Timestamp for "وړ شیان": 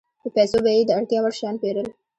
1.21-1.55